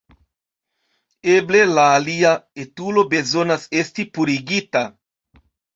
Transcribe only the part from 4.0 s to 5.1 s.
purigita.